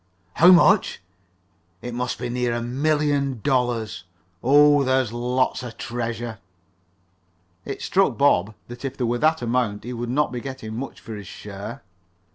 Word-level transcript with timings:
"How 0.37 0.47
much? 0.47 0.99
It 1.83 1.93
must 1.93 2.17
be 2.17 2.27
near 2.27 2.55
a 2.55 2.61
million 2.63 3.39
dollars. 3.43 4.05
O 4.41 4.81
h, 4.81 4.85
there's 4.87 5.13
lots 5.13 5.61
of 5.61 5.77
treasure!" 5.77 6.39
It 7.65 7.83
struck 7.83 8.17
Bob 8.17 8.55
that 8.67 8.83
if 8.83 8.97
there 8.97 9.05
was 9.05 9.21
that 9.21 9.43
amount 9.43 9.83
he 9.83 9.93
would 9.93 10.09
not 10.09 10.31
be 10.31 10.41
getting 10.41 10.75
much 10.75 10.99
for 10.99 11.13
his 11.13 11.27
share. 11.27 11.83